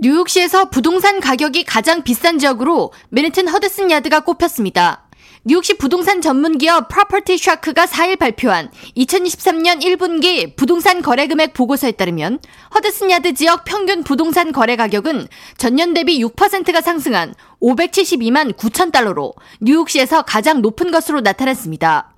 뉴욕시에서 0.00 0.70
부동산 0.70 1.18
가격이 1.18 1.64
가장 1.64 2.04
비싼 2.04 2.38
지역으로 2.38 2.92
맨해튼 3.08 3.48
허드슨 3.48 3.90
야드가 3.90 4.20
꼽혔습니다. 4.20 5.08
뉴욕시 5.44 5.74
부동산 5.74 6.20
전문기업 6.20 6.86
프로퍼티 6.88 7.36
샤크가 7.36 7.86
4일 7.86 8.16
발표한 8.16 8.70
2023년 8.96 9.82
1분기 9.82 10.54
부동산 10.54 11.02
거래 11.02 11.26
금액 11.26 11.52
보고서에 11.52 11.92
따르면 11.92 12.38
허드슨 12.76 13.10
야드 13.10 13.34
지역 13.34 13.64
평균 13.64 14.04
부동산 14.04 14.52
거래 14.52 14.76
가격은 14.76 15.26
전년 15.56 15.94
대비 15.94 16.22
6%가 16.24 16.80
상승한 16.80 17.34
572만 17.60 18.52
9천 18.52 18.92
달러로 18.92 19.34
뉴욕시에서 19.60 20.22
가장 20.22 20.62
높은 20.62 20.92
것으로 20.92 21.22
나타났습니다. 21.22 22.12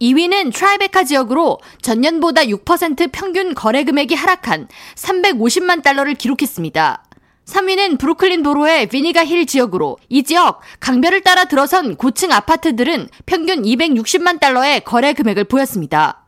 2위는 0.00 0.54
트라이베카 0.54 1.04
지역으로 1.04 1.58
전년보다 1.82 2.42
6% 2.42 3.10
평균 3.12 3.54
거래 3.54 3.84
금액이 3.84 4.14
하락한 4.14 4.68
350만 4.94 5.82
달러를 5.82 6.14
기록했습니다. 6.14 7.04
3위는 7.46 7.98
브루클린 7.98 8.42
보로의 8.42 8.88
비니거 8.88 9.24
힐 9.24 9.46
지역으로 9.46 9.96
이 10.08 10.22
지역 10.22 10.60
강변을 10.80 11.22
따라 11.22 11.46
들어선 11.46 11.96
고층 11.96 12.30
아파트들은 12.30 13.08
평균 13.26 13.62
260만 13.62 14.38
달러의 14.38 14.84
거래 14.84 15.14
금액을 15.14 15.44
보였습니다. 15.44 16.26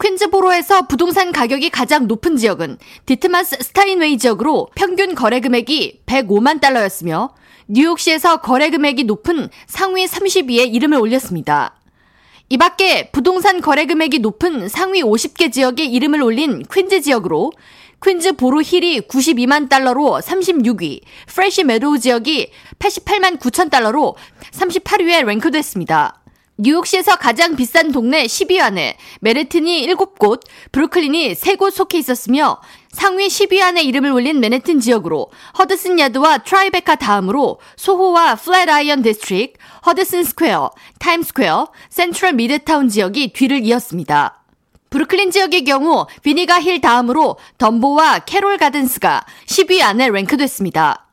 퀸즈보로에서 0.00 0.88
부동산 0.88 1.32
가격이 1.32 1.70
가장 1.70 2.06
높은 2.06 2.36
지역은 2.36 2.78
디트마스 3.06 3.56
스타인웨이 3.60 4.18
지역으로 4.18 4.68
평균 4.74 5.14
거래 5.14 5.40
금액이 5.40 6.02
105만 6.06 6.60
달러였으며 6.60 7.34
뉴욕시에서 7.68 8.38
거래 8.38 8.70
금액이 8.70 9.04
높은 9.04 9.48
상위 9.66 10.04
30위에 10.04 10.74
이름을 10.74 10.98
올렸습니다. 10.98 11.81
이 12.52 12.58
밖에 12.58 13.10
부동산 13.12 13.62
거래 13.62 13.86
금액이 13.86 14.18
높은 14.18 14.68
상위 14.68 15.02
50개 15.02 15.50
지역에 15.50 15.86
이름을 15.86 16.20
올린 16.20 16.62
퀸즈 16.70 17.00
지역으로 17.00 17.50
퀸즈보로 18.04 18.60
힐이 18.60 19.08
92만 19.08 19.70
달러로 19.70 20.20
36위, 20.22 21.00
프레시 21.28 21.64
메도우 21.64 21.98
지역이 22.00 22.50
88만 22.78 23.40
9천 23.40 23.70
달러로 23.70 24.16
38위에 24.50 25.24
랭크됐습니다. 25.24 26.21
뉴욕시에서 26.64 27.16
가장 27.16 27.56
비싼 27.56 27.90
동네 27.90 28.24
10위 28.24 28.60
안에 28.60 28.96
맨해튼이 29.20 29.84
7곳, 29.88 30.42
브루클린이 30.70 31.34
3곳 31.34 31.72
속해 31.72 31.98
있었으며 31.98 32.60
상위 32.92 33.26
10위 33.26 33.60
안에 33.60 33.82
이름을 33.82 34.12
올린 34.12 34.38
맨해튼 34.38 34.78
지역으로 34.78 35.32
허드슨 35.58 35.98
야드와 35.98 36.38
트라이베카 36.38 36.94
다음으로 36.94 37.58
소호와 37.76 38.36
플랫아이언 38.36 39.02
디스트릭, 39.02 39.58
허드슨 39.86 40.22
스퀘어, 40.22 40.70
타임 41.00 41.22
스퀘어, 41.24 41.66
센트럴 41.90 42.34
미드타운 42.34 42.88
지역이 42.88 43.32
뒤를 43.32 43.64
이었습니다. 43.64 44.44
브루클린 44.90 45.32
지역의 45.32 45.64
경우 45.64 46.06
비니거 46.22 46.60
힐 46.60 46.80
다음으로 46.80 47.38
덤보와 47.58 48.20
캐롤 48.20 48.58
가든스가 48.58 49.26
10위 49.48 49.82
안에 49.82 50.10
랭크됐습니다. 50.10 51.08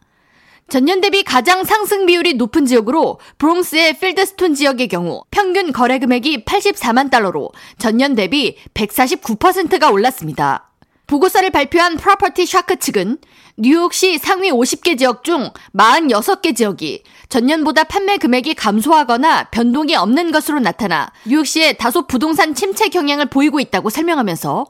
전년 0.70 1.02
대비 1.02 1.24
가장 1.24 1.64
상승 1.64 2.06
비율이 2.06 2.36
높은 2.36 2.66
지역으로 2.66 3.20
브롱스의 3.40 4.00
필드스톤 4.00 4.54
지역의 4.54 4.88
경우 4.88 5.24
평균 5.32 5.72
거래 5.72 6.00
금액이 6.00 6.46
84만 6.46 7.10
달러로 7.10 7.52
전년 7.78 8.16
대비 8.16 8.56
149%가 8.74 9.90
올랐습니다. 9.90 10.70
보고서를 11.08 11.50
발표한 11.50 11.98
프로퍼티 11.98 12.46
샤크 12.46 12.78
측은 12.78 13.18
뉴욕시 13.58 14.20
상위 14.20 14.52
50개 14.52 14.98
지역 14.98 15.24
중 15.24 15.50
46개 15.76 16.56
지역이 16.56 17.04
전년보다 17.30 17.86
판매 17.86 18.18
금액이 18.18 18.54
감소하거나 18.54 19.46
변동이 19.46 19.96
없는 19.96 20.32
것으로 20.32 20.60
나타나 20.60 21.12
뉴욕시에 21.26 21.74
다소 21.74 22.06
부동산 22.06 22.54
침체 22.54 22.90
경향을 22.90 23.26
보이고 23.26 23.60
있다고 23.60 23.90
설명하면서 23.90 24.68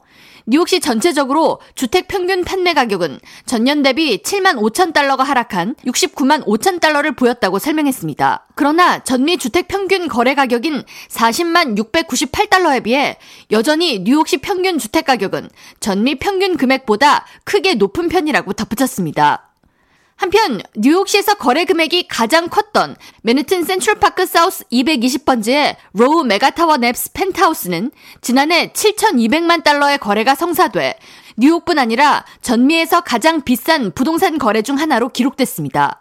뉴욕시 0.50 0.80
전체적으로 0.80 1.60
주택 1.76 2.08
평균 2.08 2.42
판매 2.44 2.74
가격은 2.74 3.20
전년 3.46 3.84
대비 3.84 4.18
7만 4.18 4.56
5천 4.56 4.92
달러가 4.92 5.22
하락한 5.22 5.76
69만 5.86 6.44
5천 6.44 6.80
달러를 6.80 7.12
보였다고 7.14 7.60
설명했습니다. 7.60 8.48
그러나 8.56 8.98
전미 8.98 9.38
주택 9.38 9.68
평균 9.68 10.08
거래 10.08 10.34
가격인 10.34 10.82
40만 11.08 11.78
698달러에 11.78 12.82
비해 12.82 13.16
여전히 13.52 14.00
뉴욕시 14.00 14.38
평균 14.38 14.78
주택 14.78 15.04
가격은 15.04 15.50
전미 15.78 16.16
평균 16.16 16.56
금액보다 16.56 17.26
크게 17.44 17.74
높은 17.74 18.08
편이라고 18.08 18.52
덧붙였습니다. 18.54 19.49
한편 20.20 20.60
뉴욕시에서 20.76 21.36
거래 21.36 21.64
금액이 21.64 22.06
가장 22.08 22.50
컸던 22.50 22.94
맨해튼 23.22 23.64
센트럴파크 23.64 24.26
사우스 24.26 24.64
220번지의 24.64 25.76
로우 25.94 26.24
메가타워 26.24 26.76
넵스 26.76 27.12
펜트하우스는 27.14 27.90
지난해 28.20 28.70
7,200만 28.74 29.64
달러의 29.64 29.96
거래가 29.96 30.34
성사돼 30.34 30.98
뉴욕뿐 31.38 31.78
아니라 31.78 32.26
전미에서 32.42 33.00
가장 33.00 33.40
비싼 33.40 33.92
부동산 33.92 34.36
거래 34.36 34.60
중 34.60 34.78
하나로 34.78 35.08
기록됐습니다. 35.08 36.00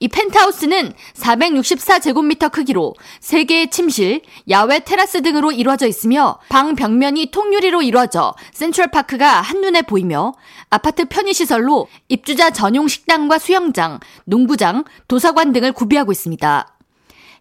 이 0.00 0.06
펜트하우스는 0.06 0.92
464제곱미터 1.14 2.52
크기로 2.52 2.94
3개의 3.20 3.70
침실, 3.70 4.22
야외 4.48 4.78
테라스 4.80 5.22
등으로 5.22 5.50
이루어져 5.50 5.86
있으며 5.86 6.38
방 6.48 6.76
벽면이 6.76 7.30
통유리로 7.32 7.82
이루어져 7.82 8.34
센트럴파크가 8.52 9.40
한눈에 9.40 9.82
보이며 9.82 10.34
아파트 10.70 11.04
편의시설로 11.06 11.88
입주자 12.08 12.50
전용 12.50 12.86
식당과 12.86 13.38
수영장, 13.38 13.98
농구장, 14.24 14.84
도서관 15.08 15.52
등을 15.52 15.72
구비하고 15.72 16.12
있습니다. 16.12 16.74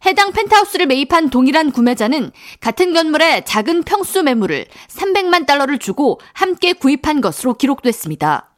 해당 0.06 0.32
펜트하우스를 0.32 0.86
매입한 0.86 1.30
동일한 1.30 1.72
구매자는 1.72 2.32
같은 2.60 2.94
건물의 2.94 3.46
작은 3.46 3.84
평수 3.84 4.24
매물을 4.24 4.66
300만 4.90 5.46
달러를 5.46 5.80
주고 5.80 6.20
함께 6.34 6.74
구입한 6.74 7.22
것으로 7.22 7.56
기록됐습니다. 7.56 8.52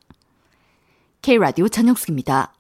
K라디오 1.22 1.68
전영숙입니다. 1.68 2.54